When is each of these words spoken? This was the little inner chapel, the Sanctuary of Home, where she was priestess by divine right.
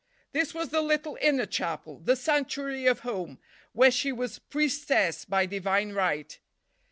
This 0.31 0.55
was 0.55 0.69
the 0.69 0.81
little 0.81 1.15
inner 1.21 1.45
chapel, 1.45 1.99
the 2.03 2.15
Sanctuary 2.15 2.87
of 2.87 3.01
Home, 3.01 3.37
where 3.73 3.91
she 3.91 4.11
was 4.11 4.39
priestess 4.39 5.25
by 5.25 5.45
divine 5.45 5.91
right. 5.91 6.39